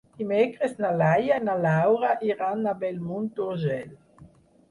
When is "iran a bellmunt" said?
2.29-3.27